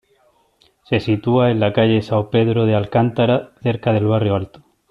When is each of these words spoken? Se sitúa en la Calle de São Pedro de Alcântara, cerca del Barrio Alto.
Se 0.85 0.99
sitúa 0.99 1.51
en 1.51 1.59
la 1.59 1.73
Calle 1.73 1.93
de 1.93 1.99
São 2.09 2.31
Pedro 2.31 2.65
de 2.65 2.73
Alcântara, 2.73 3.53
cerca 3.61 3.93
del 3.93 4.07
Barrio 4.07 4.33
Alto. 4.33 4.63